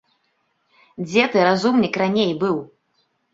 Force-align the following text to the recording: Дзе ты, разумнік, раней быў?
Дзе 1.07 1.23
ты, 1.35 1.43
разумнік, 1.49 2.01
раней 2.05 2.33
быў? 2.47 2.57